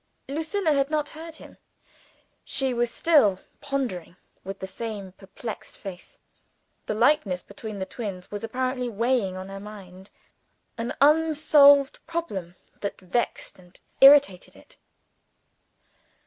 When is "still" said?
2.89-3.39